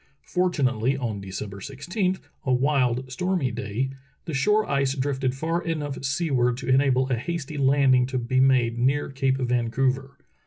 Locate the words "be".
8.17-8.39